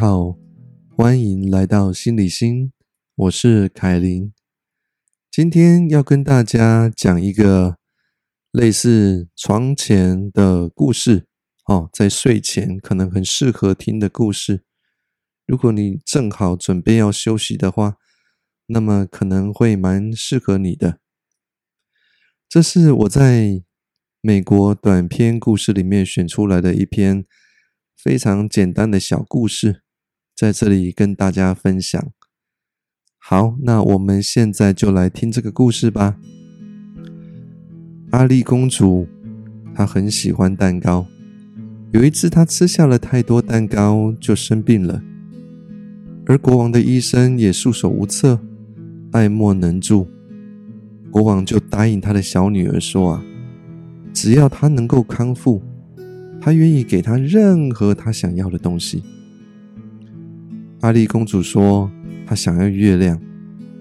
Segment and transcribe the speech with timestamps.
[0.00, 0.38] 好，
[0.96, 2.70] 欢迎来到心理心，
[3.16, 4.32] 我是凯琳。
[5.28, 7.78] 今天要跟大家讲一个
[8.52, 11.26] 类似床前的故事
[11.64, 14.62] 哦，在睡前可能很适合听的故事。
[15.44, 17.96] 如果你正好准备要休息的话，
[18.66, 21.00] 那么可能会蛮适合你的。
[22.48, 23.64] 这是我在
[24.20, 27.26] 美国短篇故事里面选出来的一篇。
[28.00, 29.82] 非常简单的小故事，
[30.38, 32.12] 在这里跟大家分享。
[33.18, 36.16] 好，那我们现在就来听这个故事吧。
[38.10, 39.08] 阿丽公主
[39.74, 41.08] 她很喜欢蛋糕，
[41.90, 45.02] 有一次她吃下了太多蛋糕，就生病了。
[46.26, 48.38] 而国王的医生也束手无策，
[49.10, 50.06] 爱莫能助。
[51.10, 53.24] 国王就答应他的小女儿说：“啊，
[54.14, 55.60] 只要她能够康复。”
[56.40, 59.02] 他愿意给她任何他想要的东西。
[60.80, 61.90] 阿丽公主说
[62.24, 63.20] ：“她想要月亮，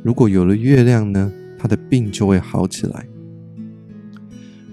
[0.03, 3.05] 如果有了月亮呢，她的病就会好起来。”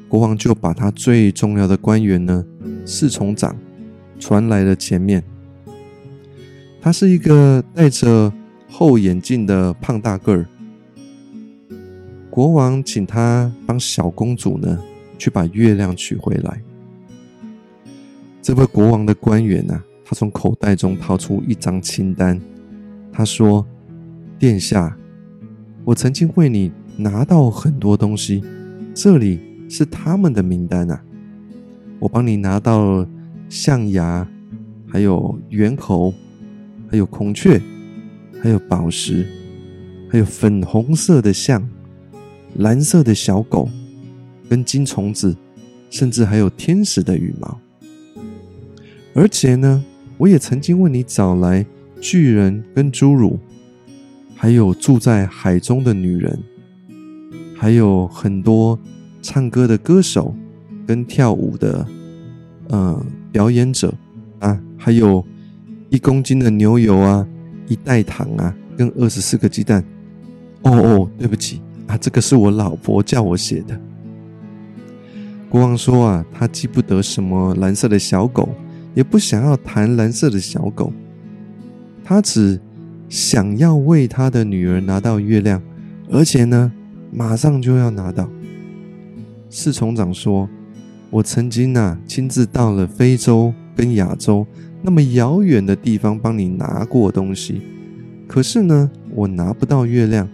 [0.09, 2.45] 国王就把他最重要的官员呢，
[2.87, 3.57] 侍从长
[4.19, 5.25] 传来了前面。
[6.81, 8.33] 他是一个戴着
[8.69, 10.47] 厚眼镜的胖大个儿。
[12.31, 14.79] 国王请他帮小公主呢，
[15.19, 16.63] 去把月亮取回来。
[18.41, 22.41] 这位国王的官员呐，他从口袋中掏出一张清单。
[23.13, 23.67] 他说
[24.39, 24.97] ：“殿下，
[25.85, 28.43] 我曾经为你拿到很多东西，
[28.93, 31.03] 这里是他们的名单啊。
[31.99, 33.09] 我帮你拿到了
[33.49, 34.29] 象牙，
[34.87, 36.13] 还有猿猴，
[36.91, 37.61] 还有孔雀，
[38.43, 39.27] 还有宝石，
[40.11, 41.67] 还有粉红色的象，
[42.57, 43.69] 蓝色的小狗，
[44.51, 45.35] 跟金虫子，
[45.89, 47.59] 甚至还有天使的羽毛。”
[49.15, 49.85] 而且呢，
[50.17, 51.65] 我也曾经为你找来
[52.01, 53.39] 巨人跟侏儒，
[54.37, 56.39] 还有住在海中的女人，
[57.57, 58.79] 还有很多
[59.21, 60.35] 唱歌的歌手
[60.87, 61.87] 跟跳舞的
[62.69, 63.93] 呃表演者
[64.39, 65.25] 啊，还有
[65.89, 67.27] 一公斤的牛油啊，
[67.67, 69.85] 一袋糖啊，跟二十四个鸡蛋。
[70.63, 73.79] 哦哦，对不起啊，这个是我老婆叫我写的。
[75.51, 78.49] 国王说啊，他记不得什么蓝色的小狗。
[78.95, 80.93] 也不想要谈蓝色的小狗，
[82.05, 82.61] 他只
[83.09, 85.61] 想要为他的女儿拿到月亮，
[86.11, 86.71] 而且呢，
[87.13, 88.29] 马上就要拿到。
[89.51, 90.49] 侍从长说
[91.11, 94.47] ：“我曾经呐亲自到了非洲跟亚洲
[94.81, 97.63] 那么遥远的地方帮你拿过东西，
[98.29, 100.29] 可是呢，我拿不到月亮，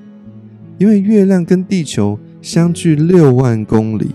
[0.78, 4.15] 因为月亮跟地球相距六万公里，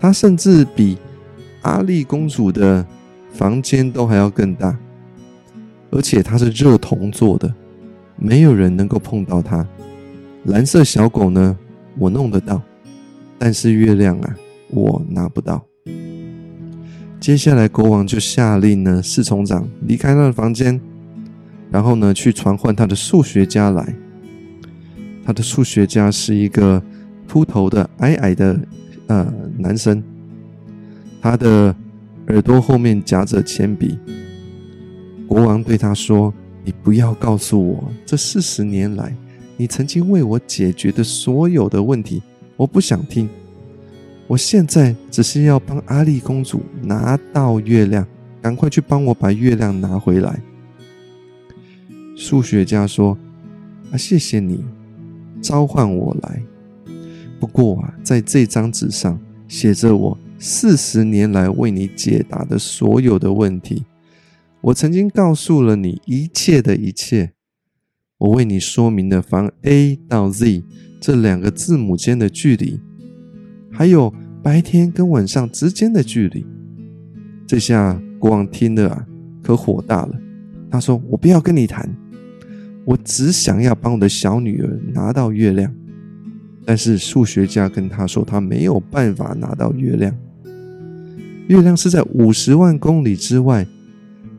[0.00, 0.96] 它甚至比
[1.62, 2.86] 阿丽公主的。”
[3.30, 4.76] 房间都还要更大，
[5.90, 7.54] 而且它是热铜做的，
[8.16, 9.66] 没有人能够碰到它。
[10.44, 11.56] 蓝色小狗呢，
[11.98, 12.60] 我弄得到，
[13.38, 14.36] 但是月亮啊，
[14.70, 15.64] 我拿不到。
[17.20, 20.80] 接下来，国王就下令呢，侍从长离开他的房间，
[21.70, 23.94] 然后呢，去传唤他的数学家来。
[25.24, 26.82] 他的数学家是一个
[27.26, 28.58] 秃头的矮矮的
[29.06, 30.02] 呃男生，
[31.20, 31.74] 他的。
[32.28, 33.98] 耳朵后面夹着铅笔。
[35.26, 36.32] 国王对他说
[36.64, 39.14] ：“你不要告诉我这四十年来
[39.56, 42.22] 你曾经为我解决的所有的问题，
[42.56, 43.28] 我不想听。
[44.26, 48.06] 我现在只是要帮阿丽公主拿到月亮，
[48.42, 50.40] 赶快去帮我把月亮拿回来。”
[52.14, 53.16] 数学家说
[53.90, 54.64] ：“啊，谢谢你
[55.40, 56.42] 召唤我来。
[57.40, 63.84] 不过啊，在这张纸上写着我。”四十年来为你解答的所有的问题，
[64.60, 67.32] 我曾经告诉了你一切的一切。
[68.18, 70.62] 我为你说明了从 A 到 Z
[71.00, 72.80] 这两个字母间的距离，
[73.70, 76.46] 还有白天跟晚上之间的距离。
[77.46, 79.06] 这下国王听了啊，
[79.42, 80.20] 可火大了。
[80.70, 81.88] 他说：“我不要跟你谈，
[82.84, 85.74] 我只想要帮我的小女儿拿到月亮。”
[86.66, 90.14] 但是数学家跟他说，他没有办法拿到月亮。
[91.48, 93.66] 月亮是在五十万公里之外，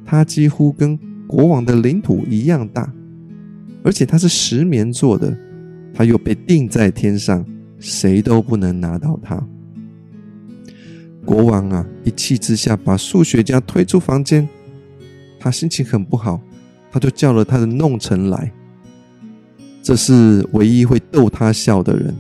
[0.06, 2.92] 它几乎跟国王的领土一样大，
[3.84, 5.36] 而且它是石棉做的，
[5.92, 7.44] 它又被钉在天上，
[7.80, 9.44] 谁都不能拿到它。
[11.26, 14.48] 国王啊，一气之下把数学家推出房间，
[15.40, 16.40] 他心情很不好，
[16.92, 18.52] 他就叫了他的弄臣来，
[19.82, 22.16] 这是唯一会逗他笑的人。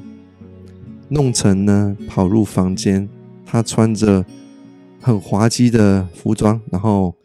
[1.09, 3.07] 弄臣呢，跑入房间，
[3.45, 4.25] 他穿着。
[5.01, 7.16] 很滑稽的服装，然后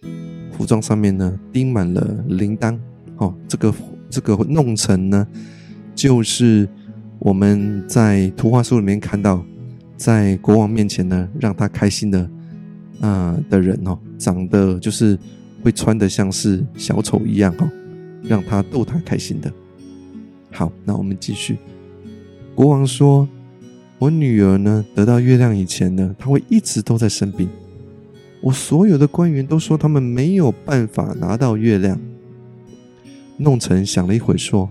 [0.52, 2.78] 服装上面呢钉满了铃铛。
[3.16, 3.74] 哦，这个
[4.08, 5.26] 这个弄成呢，
[5.94, 6.68] 就是
[7.18, 9.44] 我们在图画书里面看到，
[9.96, 12.30] 在国王面前呢让他开心的
[13.00, 15.18] 啊的人哦，长得就是
[15.62, 17.68] 会穿的像是小丑一样哦，
[18.22, 19.52] 让他逗他开心的。
[20.52, 21.58] 好，那我们继续。
[22.54, 23.28] 国王说
[23.98, 27.48] ：“我女儿呢得到月亮以前呢，她会一直都在生病。
[28.44, 31.98] 我所有的官员都说他们没有办法拿到月亮。”
[33.38, 34.70] 弄臣想了一会，说：“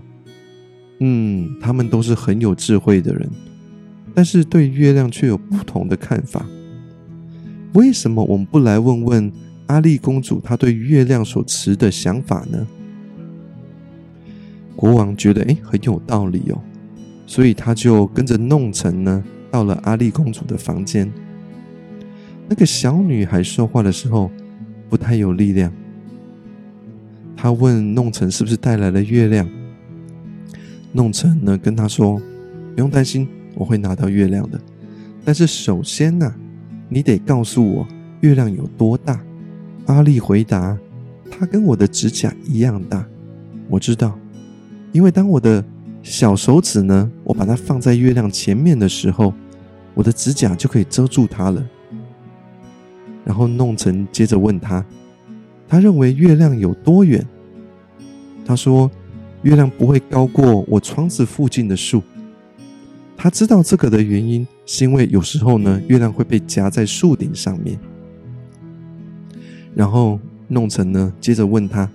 [1.00, 3.28] 嗯，他们都是很有智慧的人，
[4.14, 6.46] 但是对月亮却有不同的看法。
[7.72, 9.32] 为什么我们不来问问
[9.66, 12.64] 阿丽公主她对月亮所持的想法呢？”
[14.76, 16.62] 国王觉得，哎，很有道理哦，
[17.26, 21.12] 所以他就跟着弄臣呢，到了阿丽公主的房间。
[22.48, 24.30] 那个小女孩说话的时候，
[24.88, 25.72] 不太有力量。
[27.36, 29.48] 他问弄成是不是带来了月亮？
[30.92, 32.20] 弄成呢跟他说
[32.74, 34.60] ：“不用担心，我会拿到月亮的。
[35.24, 36.34] 但是首先呢，
[36.88, 37.86] 你得告诉我
[38.20, 39.20] 月亮有多大。”
[39.86, 40.78] 阿丽回答
[41.30, 43.04] ：“它跟我的指甲一样大。”
[43.68, 44.18] 我知道，
[44.92, 45.64] 因为当我的
[46.02, 49.34] 小手指呢，我把它放在月亮前面的时候，
[49.94, 51.66] 我的指甲就可以遮住它了。
[53.24, 54.84] 然后弄成接着问他
[55.66, 57.26] ：“他认为月亮有多远？”
[58.44, 58.90] 他说
[59.42, 62.02] ：“月亮不会高过我窗子附近的树。”
[63.16, 67.78] 他知道这个的原因，是因为有时候呢，月亮会被夹在树顶上面。
[69.74, 71.88] 然后弄成呢，接着问他：“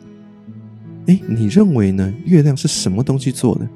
[1.05, 2.11] 哎，你认为呢？
[2.25, 3.67] 月亮是什么东西做的？”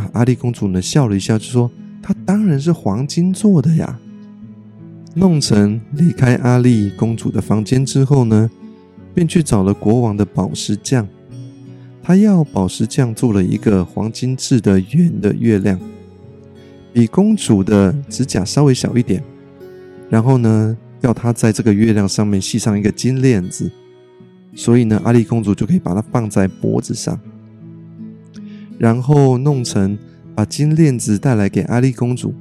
[0.00, 1.68] 啊，阿丽公主呢笑了一下，就说
[2.00, 3.98] ：“它当然是黄金做的呀。”
[5.14, 8.50] 弄成离开阿丽公主的房间之后呢，
[9.14, 11.06] 便去找了国王的宝石匠。
[12.02, 15.78] 他要宝石匠做了一个黄金制的圆的月亮，
[16.92, 19.22] 比公主的指甲稍微小一点。
[20.10, 23.70] 然后呢，要他在这个月亮上面系上一个金链子，
[24.54, 27.18] 所以呢，阿丽公主就可以把它放在脖子上。
[28.78, 29.96] 然后弄成
[30.34, 32.34] 把金链子带来给阿丽公主，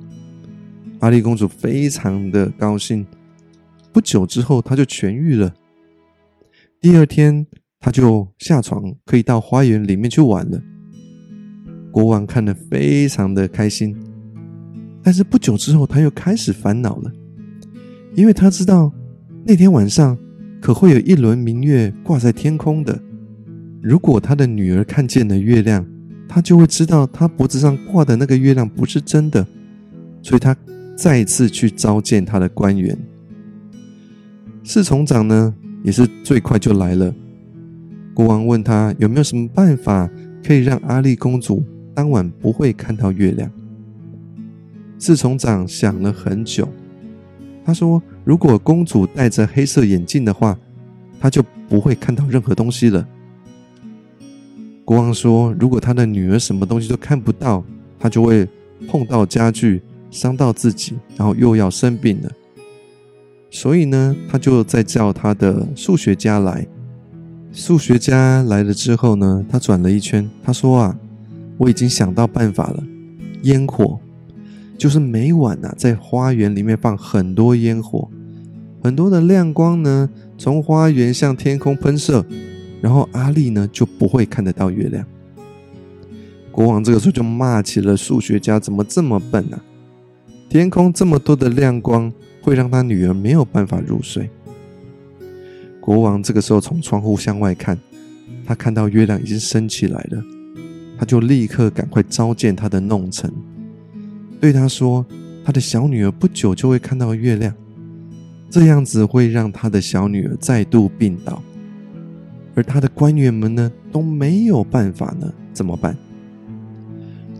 [1.04, 3.06] 阿丽公主非常的高兴。
[3.92, 5.54] 不久之后，她就痊愈了。
[6.80, 7.46] 第二天。
[7.86, 10.58] 她就下床，可以到花园里面去玩了。
[11.92, 13.94] 国王看得非常的开心，
[15.04, 17.12] 但是不久之后，他又开始烦恼了，
[18.16, 18.90] 因为他知道
[19.46, 20.18] 那天晚上
[20.62, 22.98] 可会有一轮明月挂在天空的。
[23.82, 25.86] 如果他的女儿看见了月亮，
[26.30, 29.46] 他就会知道他脖子上挂的那个月亮不是真的，
[30.22, 30.56] 所以他
[30.96, 32.98] 再一次去召见他的官员。
[34.64, 35.54] 侍从长呢，
[35.84, 37.14] 也是最快就来了。
[38.14, 40.10] 国王问他有没有什么办法
[40.46, 41.64] 可以让阿丽公主
[41.94, 43.52] 当晚不会看到月亮。
[45.00, 46.68] 侍从长想了很久，
[47.66, 50.58] 他说：“如果公主戴着黑色眼镜的话，
[51.20, 53.06] 她就不会看到任何东西了。”
[54.86, 57.64] 国王说：“如果他的女儿什么东西都看不到，
[58.00, 58.48] 她就会
[58.88, 59.82] 碰到家具，
[60.14, 62.32] 伤到自己，然后又要生病了。
[63.50, 66.66] 所以呢，他就再叫他的数学家来。”
[67.52, 70.98] 数学家来了之后呢，他转了一圈，他说：“啊，
[71.58, 72.84] 我已经想到办法了，
[73.44, 74.00] 烟火，
[74.76, 78.10] 就是每晚呐，在花园里面放很多烟火，
[78.84, 82.26] 很多的亮光呢，从花园向天空喷射，
[82.82, 85.06] 然后阿丽呢就不会看得到月亮。”
[86.52, 89.62] 国王这个时候就骂起了数学家，怎么这么笨呢？
[90.50, 94.30] 天空这么多的亮光，会让他女儿没有办法入睡。
[95.80, 97.78] 国王这个时候从窗户向外看，
[98.46, 100.24] 他看到月亮已经升起来了，
[100.98, 103.32] 他就立刻赶快召见他的弄臣，
[104.40, 105.06] 对他说
[105.44, 107.54] ：“他的小女儿不久就会看到月亮，
[108.50, 111.42] 这样子会让他的小女儿再度病倒，
[112.56, 115.98] 而他的官员们呢都没有办法呢，怎么办？”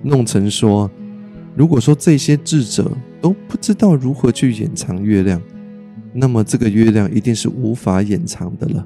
[0.04, 0.92] 弄臣说
[1.56, 2.92] ：“如果说这些智者
[3.22, 5.42] 都不知道如何去掩藏月亮。”
[6.16, 8.86] 那么这个月亮一定是无法掩藏的了。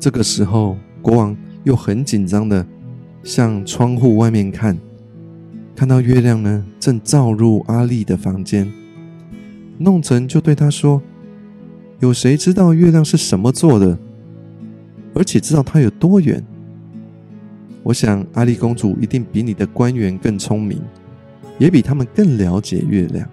[0.00, 2.66] 这个时候，国王又很紧张的
[3.22, 4.78] 向窗户外面看，
[5.76, 8.66] 看到月亮呢正照入阿丽的房间。
[9.76, 11.02] 弄臣就对他说
[12.00, 13.98] ：“有谁知道月亮是什么做的？
[15.14, 16.42] 而且知道它有多远？
[17.82, 20.80] 我想阿丽公主一定比你的官员更聪明，
[21.58, 23.28] 也比他们更了解月亮。”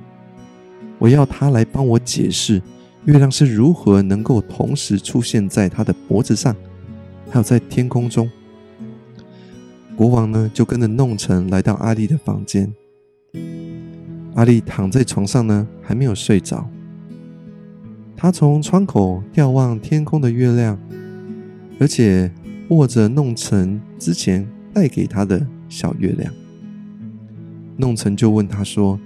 [1.00, 2.62] 我要他来帮我解释
[3.06, 6.56] 月亮是如何能够同时出现在他的脖子上，
[7.30, 8.30] 还有在天空中。
[9.96, 12.72] 国王呢，就跟着弄臣来到阿丽的房间。
[14.36, 16.70] 阿丽躺在床上呢，还没有睡着。
[18.16, 20.78] 他从窗口眺望天空的月亮，
[21.80, 22.32] 而且
[22.70, 26.32] 握着弄臣之前带给他的小月亮。
[27.82, 29.00] 弄成就问他说：“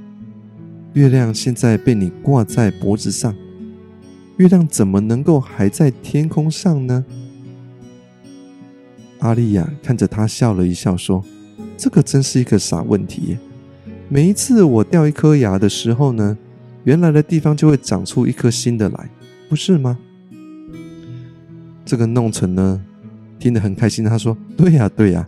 [0.93, 3.33] 月亮现在被你挂在脖子上，
[4.35, 7.05] 月亮怎么能够还在天空上呢？”
[9.19, 11.23] 阿丽亚看着他笑了一笑，说
[11.77, 13.37] ：“这个真是一个傻问题。
[14.09, 16.37] 每一次我掉一颗牙的时候呢，
[16.83, 19.09] 原来的地方就会长出一颗新的来，
[19.47, 19.97] 不是吗？”
[21.85, 22.83] 这个弄成呢，
[23.39, 24.03] 听得很开心。
[24.03, 25.25] 他说：“对呀，对呀。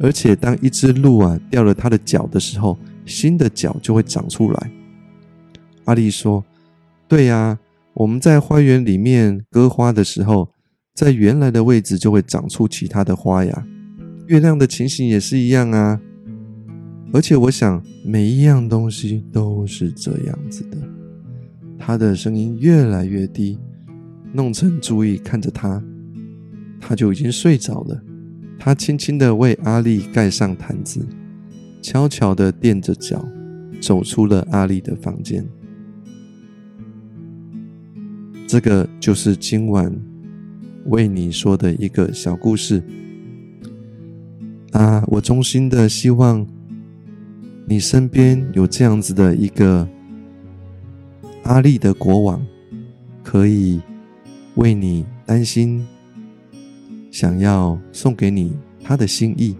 [0.00, 4.70] 而且当一只鹿啊掉了它的脚的时候，新的脚就会长出来。”
[5.86, 6.44] 阿丽说
[7.08, 7.58] ：“对呀，
[7.94, 10.48] 我们在花园里面割花的时候。”
[10.98, 13.66] 在原来的位置就会长出其他的花芽，
[14.26, 16.00] 月亮的情形也是一样啊。
[17.12, 20.76] 而且我想每一样东西都是这样子的。
[21.78, 23.60] 他的声音越来越低，
[24.32, 25.80] 弄成注意看着他，
[26.80, 28.02] 他就已经睡着了。
[28.58, 31.06] 他轻轻的为阿丽盖上毯子，
[31.80, 33.24] 悄悄的垫着脚，
[33.80, 35.46] 走出了阿丽的房间。
[38.46, 39.94] 这个就是今晚。
[40.86, 42.82] 为你说的一个小故事
[44.72, 45.04] 啊！
[45.08, 46.46] 我衷心的希望
[47.66, 49.86] 你身边有这样子的一个
[51.42, 52.46] 阿丽的国王，
[53.22, 53.82] 可以
[54.54, 55.86] 为你担心，
[57.20, 59.56] 想要送给你他的心意。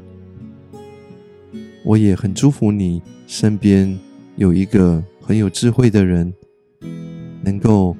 [1.84, 3.98] 我也很祝福你身边
[4.36, 6.32] 有一个很有智慧的人，
[7.42, 7.96] 能够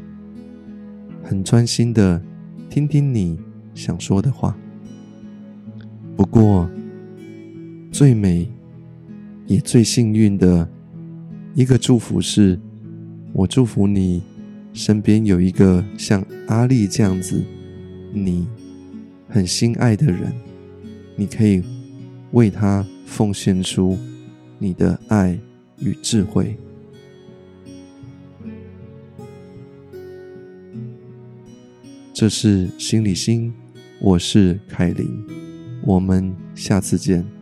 [1.24, 2.22] 很专心的。
[2.70, 3.36] 听听你
[3.74, 4.56] 想说的话。
[6.16, 6.70] 不过，
[7.90, 8.48] 最美
[9.48, 10.70] 也最幸运的
[11.54, 12.56] 一个祝福是，
[13.32, 14.22] 我祝福你
[14.72, 17.42] 身边有一个像阿丽这样子，
[18.12, 18.46] 你
[19.28, 20.32] 很心爱的人，
[21.14, 21.62] 你可以
[22.32, 23.98] 为他奉献出
[24.58, 25.38] 你的爱
[25.78, 26.56] 与智慧。
[32.14, 33.52] 这是心理心，
[34.00, 35.06] 我是凯琳，
[35.84, 37.37] 我们下次见。